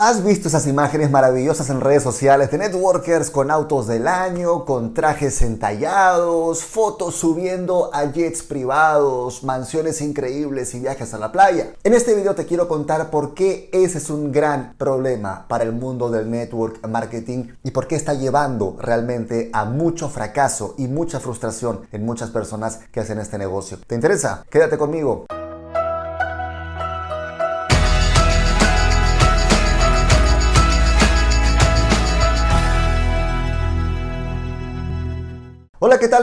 [0.00, 4.94] ¿Has visto esas imágenes maravillosas en redes sociales de networkers con autos del año, con
[4.94, 11.72] trajes entallados, fotos subiendo a jets privados, mansiones increíbles y viajes a la playa?
[11.82, 15.72] En este video te quiero contar por qué ese es un gran problema para el
[15.72, 21.18] mundo del network marketing y por qué está llevando realmente a mucho fracaso y mucha
[21.18, 23.78] frustración en muchas personas que hacen este negocio.
[23.84, 24.44] ¿Te interesa?
[24.48, 25.26] Quédate conmigo.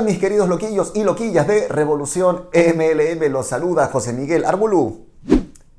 [0.03, 3.31] Mis queridos loquillos y loquillas de Revolución MLM?
[3.31, 5.04] Los saluda José Miguel Arbulú.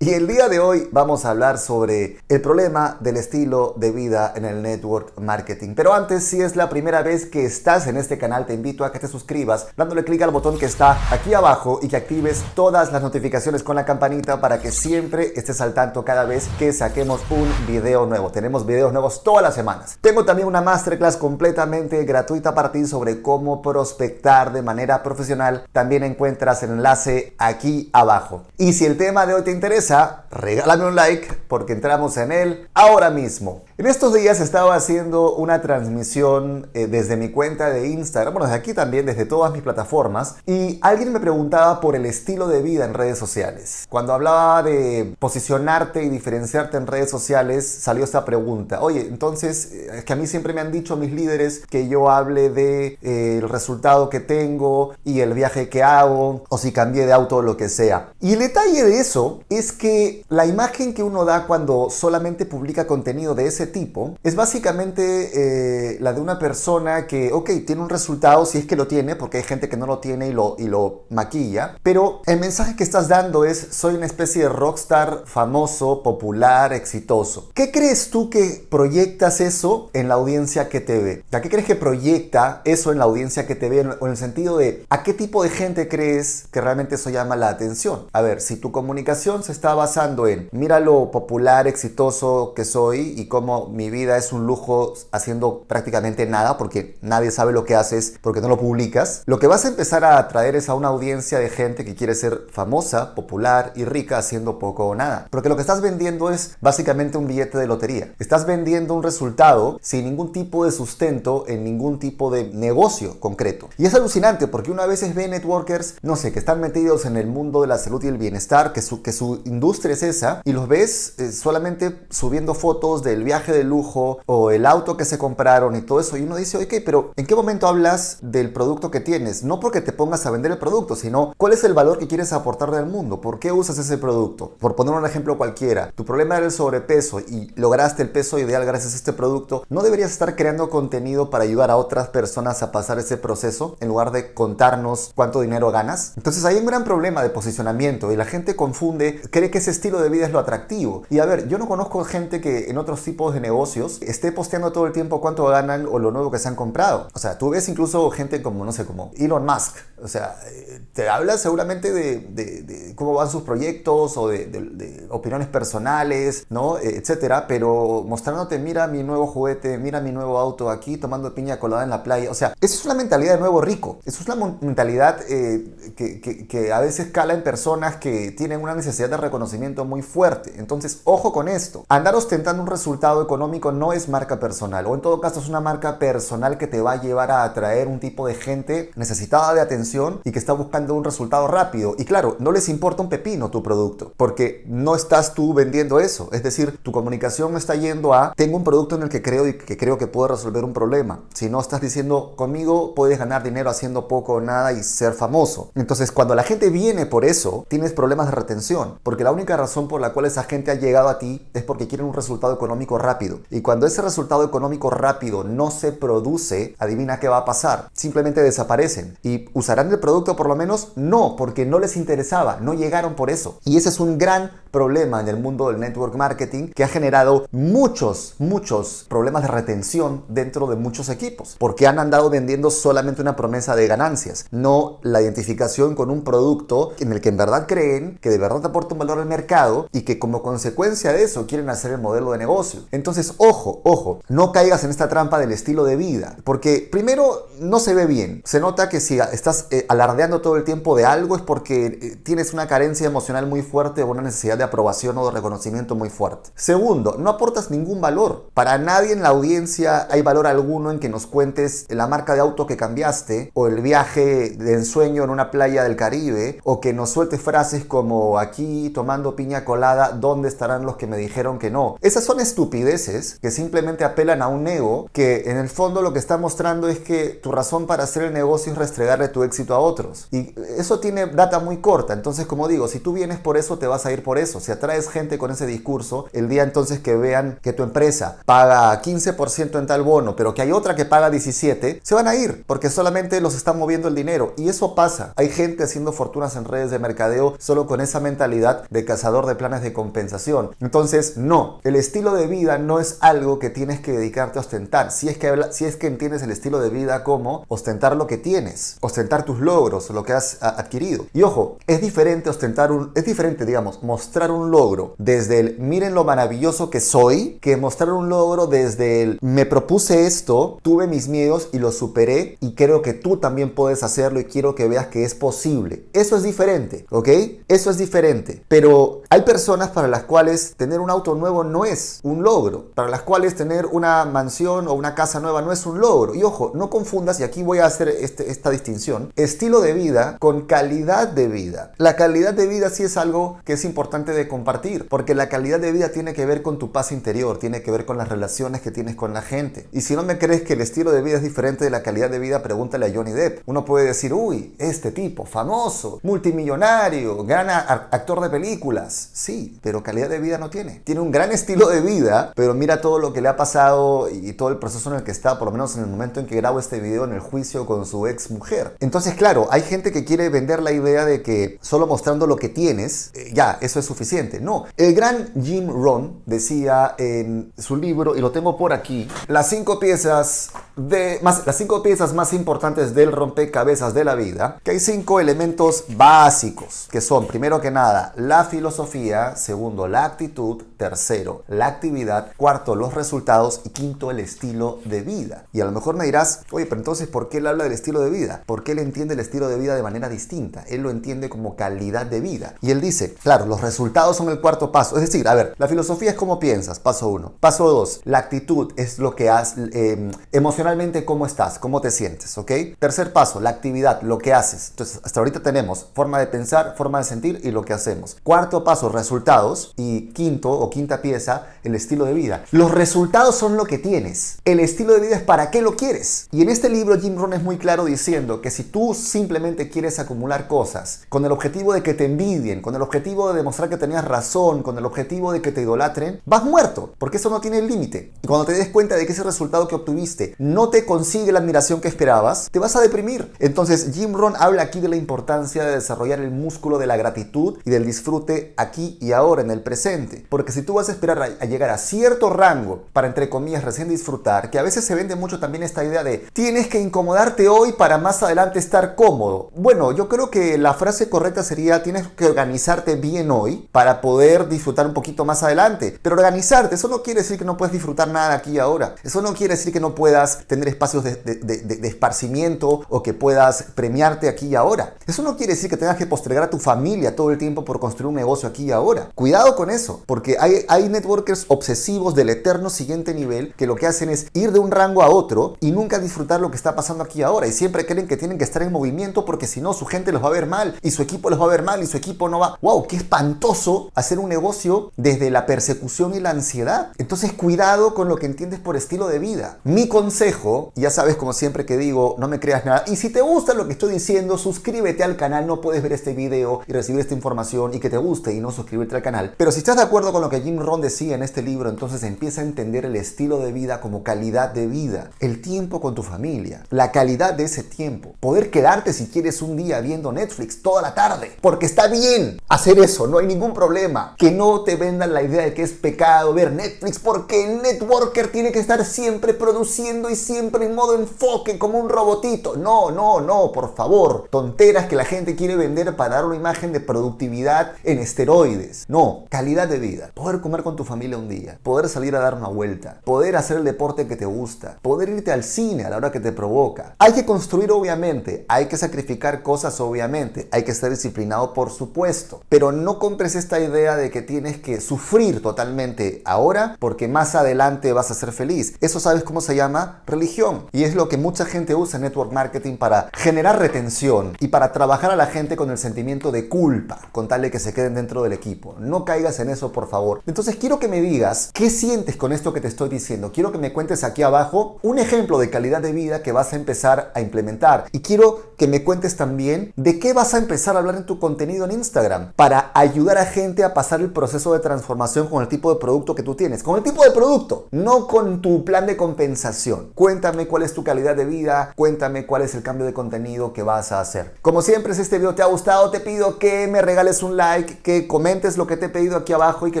[0.02, 4.32] Y el día de hoy vamos a hablar sobre el problema del estilo de vida
[4.34, 5.74] en el network marketing.
[5.74, 8.92] Pero antes, si es la primera vez que estás en este canal, te invito a
[8.92, 12.92] que te suscribas dándole clic al botón que está aquí abajo y que actives todas
[12.92, 17.20] las notificaciones con la campanita para que siempre estés al tanto cada vez que saquemos
[17.28, 18.30] un video nuevo.
[18.30, 19.98] Tenemos videos nuevos todas las semanas.
[20.00, 25.66] Tengo también una masterclass completamente gratuita para ti sobre cómo prospectar de manera profesional.
[25.72, 28.44] También encuentras el enlace aquí abajo.
[28.56, 29.89] Y si el tema de hoy te interesa,
[30.30, 33.64] regálame un like porque entramos en él ahora mismo.
[33.80, 38.58] En estos días estaba haciendo una transmisión eh, desde mi cuenta de Instagram, bueno, desde
[38.58, 42.84] aquí también, desde todas mis plataformas, y alguien me preguntaba por el estilo de vida
[42.84, 43.86] en redes sociales.
[43.88, 48.82] Cuando hablaba de posicionarte y diferenciarte en redes sociales, salió esta pregunta.
[48.82, 52.10] Oye, entonces, eh, es que a mí siempre me han dicho mis líderes que yo
[52.10, 57.06] hable de eh, el resultado que tengo y el viaje que hago, o si cambié
[57.06, 58.12] de auto o lo que sea.
[58.20, 62.86] Y el detalle de eso es que la imagen que uno da cuando solamente publica
[62.86, 67.88] contenido de ese tipo es básicamente eh, la de una persona que, ok, tiene un
[67.88, 71.04] resultado si es que lo tiene, porque hay gente que no lo tiene y lo,
[71.10, 76.72] maquilla, pero el mensaje que estás dando es, soy una especie de rockstar famoso, popular,
[76.72, 77.50] exitoso.
[77.54, 81.24] ¿Qué crees tú que proyectas eso en la audiencia que te ve?
[81.32, 83.80] ¿A qué crees que proyecta eso en la audiencia que te ve?
[83.80, 87.48] En el sentido de, ¿a qué tipo de gente crees que realmente eso llama la
[87.48, 88.06] atención?
[88.12, 93.14] A ver, si tu comunicación se está basando en, mira lo popular, exitoso que soy
[93.16, 97.74] y cómo mi vida es un lujo haciendo prácticamente nada porque nadie sabe lo que
[97.74, 100.88] haces porque no lo publicas, lo que vas a empezar a atraer es a una
[100.88, 105.26] audiencia de gente que quiere ser famosa, popular y rica haciendo poco o nada.
[105.30, 108.14] Porque lo que estás vendiendo es básicamente un billete de lotería.
[108.18, 113.68] Estás vendiendo un resultado sin ningún tipo de sustento en ningún tipo de negocio concreto.
[113.76, 117.26] Y es alucinante porque una vez ve networkers, no sé, que están metidos en el
[117.26, 120.52] mundo de la salud y el bienestar, que su, que su industria es esa, y
[120.52, 125.18] los ves eh, solamente subiendo fotos del viaje de lujo o el auto que se
[125.18, 126.16] compraron y todo eso.
[126.16, 129.42] Y uno dice, ok, pero ¿en qué momento hablas del producto que tienes?
[129.42, 132.32] No porque te pongas a vender el producto, sino cuál es el valor que quieres
[132.32, 133.20] aportar al mundo.
[133.20, 134.52] ¿Por qué usas ese producto?
[134.58, 138.64] Por poner un ejemplo cualquiera, tu problema era el sobrepeso y lograste el peso ideal
[138.64, 139.64] gracias a este producto.
[139.68, 143.88] ¿No deberías estar creando contenido para ayudar a otras personas a pasar ese proceso en
[143.88, 146.12] lugar de contarnos cuánto dinero ganas?
[146.16, 150.00] Entonces hay un gran problema de posicionamiento y la gente confunde, cree que ese estilo
[150.00, 151.02] de vida es lo atractivo.
[151.10, 154.72] Y a ver, yo no conozco gente que en otros tipos de negocios esté posteando
[154.72, 157.08] todo el tiempo cuánto ganan o lo nuevo que se han comprado.
[157.12, 159.76] O sea, tú ves incluso gente como, no sé, como Elon Musk.
[160.02, 166.46] O sea, eh, te habla seguramente de, cómo van sus proyectos o de, opiniones personales,
[166.48, 166.78] ¿no?
[166.78, 171.58] Eh, etcétera, pero mostrándote, mira mi nuevo juguete, mira mi nuevo auto aquí, tomando piña
[171.58, 172.30] colada en la playa.
[172.30, 174.00] O sea, eso es una mentalidad de nuevo rico.
[174.04, 178.62] Eso es una mentalidad eh, que, que, que a veces cala en personas que tienen
[178.62, 180.54] una necesidad de reconocimiento muy fuerte.
[180.56, 181.84] Entonces, ojo con esto.
[181.88, 185.60] Andar ostentando un resultado económico no es marca personal, o en todo caso es una
[185.60, 189.60] marca personal que te va a llevar a atraer un tipo de gente necesitada de
[189.60, 191.94] atención y que está buscando un resultado rápido.
[191.98, 196.28] Y claro, no les importa un pepino tu producto, porque no estás tú vendiendo eso.
[196.32, 199.56] Es decir, tu comunicación está yendo a, tengo un producto en el que creo y
[199.56, 201.20] que creo que puede resolver un problema.
[201.34, 205.70] Si no estás diciendo, conmigo puedes ganar dinero haciendo poco o nada y ser famoso.
[205.74, 209.88] Entonces, cuando la gente viene por eso, tienes problemas de retención, porque la única razón
[209.88, 212.98] por la cual esa gente ha llegado a ti es porque quieren un resultado económico
[212.98, 213.09] rápido.
[213.50, 217.88] Y cuando ese resultado económico rápido no se produce, adivina qué va a pasar.
[217.92, 219.18] Simplemente desaparecen.
[219.22, 220.92] ¿Y usarán el producto por lo menos?
[220.96, 223.58] No, porque no les interesaba, no llegaron por eso.
[223.64, 227.46] Y ese es un gran problema en el mundo del network marketing que ha generado
[227.52, 233.36] muchos, muchos problemas de retención dentro de muchos equipos, porque han andado vendiendo solamente una
[233.36, 238.18] promesa de ganancias, no la identificación con un producto en el que en verdad creen,
[238.20, 241.68] que de verdad aporta un valor al mercado y que como consecuencia de eso quieren
[241.70, 242.80] hacer el modelo de negocio.
[242.90, 247.78] Entonces, ojo, ojo, no caigas en esta trampa del estilo de vida, porque primero no
[247.78, 248.42] se ve bien.
[248.44, 252.16] Se nota que si estás eh, alardeando todo el tiempo de algo es porque eh,
[252.22, 256.10] tienes una carencia emocional muy fuerte o una necesidad de aprobación o de reconocimiento muy
[256.10, 256.50] fuerte.
[256.54, 258.50] Segundo, no aportas ningún valor.
[258.54, 262.40] Para nadie en la audiencia hay valor alguno en que nos cuentes la marca de
[262.40, 266.92] auto que cambiaste o el viaje de ensueño en una playa del Caribe o que
[266.92, 271.70] nos sueltes frases como aquí tomando piña colada, ¿dónde estarán los que me dijeron que
[271.70, 271.96] no?
[272.02, 276.18] Esas son estupideces que simplemente apelan a un ego que en el fondo lo que
[276.18, 279.78] está mostrando es que tu razón para hacer el negocio es restregarle tu éxito a
[279.78, 280.28] otros.
[280.30, 282.12] Y eso tiene data muy corta.
[282.12, 284.49] Entonces, como digo, si tú vienes por eso, te vas a ir por eso.
[284.58, 289.00] Si atraes gente con ese discurso, el día entonces que vean que tu empresa paga
[289.00, 292.64] 15% en tal bono, pero que hay otra que paga 17, se van a ir
[292.66, 294.54] porque solamente los está moviendo el dinero.
[294.56, 295.32] Y eso pasa.
[295.36, 299.54] Hay gente haciendo fortunas en redes de mercadeo solo con esa mentalidad de cazador de
[299.54, 300.70] planes de compensación.
[300.80, 305.12] Entonces, no, el estilo de vida no es algo que tienes que dedicarte a ostentar.
[305.12, 308.38] Si es que, si es que entiendes el estilo de vida como ostentar lo que
[308.38, 311.26] tienes, ostentar tus logros, lo que has adquirido.
[311.32, 316.14] Y ojo, es diferente ostentar un, es diferente, digamos, mostrar un logro desde el miren
[316.14, 321.28] lo maravilloso que soy, que mostrar un logro desde el me propuse esto, tuve mis
[321.28, 325.08] miedos y los superé y creo que tú también puedes hacerlo y quiero que veas
[325.08, 326.04] que es posible.
[326.12, 327.28] Eso es diferente, ¿ok?
[327.68, 328.62] Eso es diferente.
[328.68, 333.08] Pero hay personas para las cuales tener un auto nuevo no es un logro, para
[333.08, 336.34] las cuales tener una mansión o una casa nueva no es un logro.
[336.34, 340.36] Y ojo, no confundas, y aquí voy a hacer este, esta distinción, estilo de vida
[340.38, 341.92] con calidad de vida.
[341.98, 345.80] La calidad de vida sí es algo que es importante de compartir, porque la calidad
[345.80, 348.80] de vida tiene que ver con tu paz interior, tiene que ver con las relaciones
[348.80, 349.86] que tienes con la gente.
[349.92, 352.30] Y si no me crees que el estilo de vida es diferente de la calidad
[352.30, 353.62] de vida, pregúntale a Johnny Depp.
[353.66, 359.30] Uno puede decir, uy, este tipo, famoso, multimillonario, gran actor de películas.
[359.32, 361.00] Sí, pero calidad de vida no tiene.
[361.04, 364.52] Tiene un gran estilo de vida, pero mira todo lo que le ha pasado y
[364.52, 366.56] todo el proceso en el que está, por lo menos en el momento en que
[366.56, 368.96] grabo este video en el juicio con su ex mujer.
[369.00, 372.68] Entonces, claro, hay gente que quiere vender la idea de que solo mostrando lo que
[372.68, 374.19] tienes, eh, ya, eso es suficiente.
[374.60, 379.68] No, el gran Jim Rohn decía en su libro, y lo tengo por aquí, las
[379.68, 384.90] cinco piezas de más, las cinco piezas más importantes del rompecabezas de la vida, que
[384.90, 391.64] hay cinco elementos básicos, que son, primero que nada, la filosofía, segundo, la actitud, tercero,
[391.68, 395.64] la actividad, cuarto, los resultados y quinto, el estilo de vida.
[395.72, 398.20] Y a lo mejor me dirás, oye, pero entonces, ¿por qué él habla del estilo
[398.20, 398.62] de vida?
[398.66, 400.84] Porque él entiende el estilo de vida de manera distinta.
[400.88, 402.74] Él lo entiende como calidad de vida.
[402.82, 405.16] Y él dice, claro, los resultados son el cuarto paso.
[405.16, 407.52] Es decir, a ver, la filosofía es cómo piensas, paso uno.
[407.60, 412.56] Paso dos, la actitud es lo que has, eh, emocionalmente cómo estás, cómo te sientes,
[412.58, 412.72] ¿ok?
[412.98, 414.90] Tercer paso, la actividad, lo que haces.
[414.90, 418.36] Entonces, hasta ahorita tenemos forma de pensar, forma de sentir y lo que hacemos.
[418.42, 419.92] Cuarto paso, resultados.
[419.96, 422.64] Y quinto o quinta pieza, el estilo de vida.
[422.70, 424.58] Los resultados son lo que tienes.
[424.64, 426.48] El estilo de vida es para qué lo quieres.
[426.52, 430.18] Y en este libro Jim Rohn es muy claro diciendo que si tú simplemente quieres
[430.18, 433.98] acumular cosas con el objetivo de que te envidien, con el objetivo de demostrar que
[433.98, 437.82] tenías razón, con el objetivo de que te idolatren, vas muerto, porque eso no tiene
[437.82, 438.32] límite.
[438.42, 441.58] Y cuando te des cuenta de que ese resultado que obtuviste no te consigue la
[441.58, 443.52] admiración que esperabas, te vas a deprimir.
[443.58, 447.78] Entonces Jim Rohn habla aquí de la importancia de desarrollar el músculo de la gratitud
[447.84, 450.44] y del disfrute aquí y ahora, en el presente.
[450.48, 454.08] Porque si tú vas a esperar a, llegar a cierto rango para, entre comillas, recién
[454.08, 457.92] disfrutar, que a veces se vende mucho también esta idea de tienes que incomodarte hoy
[457.92, 459.70] para más adelante estar cómodo.
[459.76, 464.68] Bueno, yo creo que la frase correcta sería tienes que organizarte bien hoy para poder
[464.68, 466.18] disfrutar un poquito más adelante.
[466.22, 469.14] Pero organizarte, eso no quiere decir que no puedes disfrutar nada aquí y ahora.
[469.22, 473.84] Eso no quiere decir que no puedas tener espacios de, de, esparcimiento o que puedas
[473.94, 475.14] premiarte aquí y ahora.
[475.26, 478.00] Eso no quiere decir que tengas que postergar a tu familia todo el tiempo por
[478.00, 479.30] construir un negocio aquí y ahora.
[479.34, 484.06] Cuidado con eso, porque hay, hay networkers obsesivos del eterno siguiente nivel que lo que
[484.06, 487.24] hacen es ir de un rango a otro y nunca disfrutar lo que está pasando
[487.24, 487.66] aquí y ahora.
[487.66, 490.42] Y siempre creen que tienen que estar en movimiento porque si no su gente los
[490.42, 492.48] va a ver mal y su equipo los va a ver mal y su equipo
[492.48, 492.78] no va.
[492.82, 493.06] ¡Wow!
[493.06, 493.69] ¡Qué espantoso
[494.14, 497.12] hacer un negocio desde la persecución y la ansiedad!
[497.18, 499.78] Entonces cuidado con lo que entiendes por estilo de vida.
[499.84, 503.04] Mi consejo, ya sabes como siempre que digo, no me creas nada.
[503.06, 505.68] Y si te gusta lo que estoy diciendo, suscríbete al canal.
[505.68, 508.72] No puedes ver este video y recibir esta información y que te guste y no
[508.72, 509.54] suscribirte al canal.
[509.56, 512.24] Pero si estás de acuerdo con lo que Jim Rohn decía en este libro, entonces
[512.24, 515.30] empieza a entender el estilo de vida como calidad de vida.
[515.38, 516.84] El tiempo con tu familia.
[516.90, 518.34] La calidad de ese tiempo.
[518.40, 521.52] Poder quedarte si quieres un día viendo Netflix toda la tarde.
[521.60, 524.34] Porque está bien hacer eso, no hay ningún problema.
[524.38, 528.50] Que no te vendan la idea de que es pecado ver Netflix porque el networker
[528.50, 532.76] tiene que estar siempre produciendo y siempre en modo enfoque como un robotito.
[532.76, 534.48] No, no, no, por favor.
[534.50, 539.04] Tonteras que la gente quiere vender para dar una imagen de productividad en esteroides.
[539.08, 540.30] No, calidad de vida.
[540.34, 541.78] Poder comer con tu familia un día.
[541.82, 543.20] Poder salir a dar una vuelta.
[543.24, 544.98] Poder hacer el deporte que te gusta.
[545.02, 547.14] Poder irte al cine a la hora que te provoca.
[547.18, 548.64] Hay que construir obviamente.
[548.68, 550.68] Hay que sacrificar cosas obviamente.
[550.72, 552.62] Hay que estar disciplinado por supuesto.
[552.68, 557.54] Pero no compres compres esta idea de que tienes que sufrir totalmente ahora porque más
[557.54, 558.94] adelante vas a ser feliz.
[559.00, 560.86] Eso sabes cómo se llama religión.
[560.92, 564.92] Y es lo que mucha gente usa en network marketing para generar retención y para
[564.92, 568.14] trabajar a la gente con el sentimiento de culpa, con tal de que se queden
[568.14, 568.94] dentro del equipo.
[569.00, 570.42] No caigas en eso, por favor.
[570.46, 573.52] Entonces quiero que me digas qué sientes con esto que te estoy diciendo.
[573.52, 576.76] Quiero que me cuentes aquí abajo un ejemplo de calidad de vida que vas a
[576.76, 578.04] empezar a implementar.
[578.12, 581.38] Y quiero que me cuentes también de qué vas a empezar a hablar en tu
[581.38, 585.68] contenido en Instagram para ayudar a gente a pasar el proceso de transformación con el
[585.68, 586.82] tipo de producto que tú tienes.
[586.82, 590.12] Con el tipo de producto, no con tu plan de compensación.
[590.14, 593.82] Cuéntame cuál es tu calidad de vida, cuéntame cuál es el cambio de contenido que
[593.82, 594.54] vas a hacer.
[594.62, 597.98] Como siempre, si este video te ha gustado, te pido que me regales un like,
[597.98, 600.00] que comentes lo que te he pedido aquí abajo y que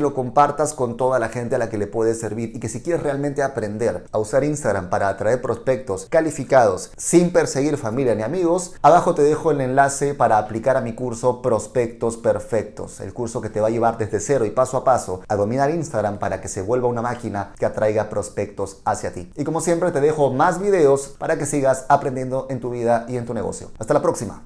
[0.00, 2.54] lo compartas con toda la gente a la que le puede servir.
[2.54, 7.76] Y que si quieres realmente aprender a usar Instagram para atraer prospectos calificados sin perseguir
[7.76, 13.00] familia ni amigos, abajo te dejo el enlace para aplicar a mi curso Prospectos Perfectos,
[13.00, 16.18] el que te va a llevar desde cero y paso a paso a dominar Instagram
[16.18, 19.30] para que se vuelva una máquina que atraiga prospectos hacia ti.
[19.36, 23.16] Y como siempre te dejo más videos para que sigas aprendiendo en tu vida y
[23.16, 23.70] en tu negocio.
[23.78, 24.42] Hasta la próxima.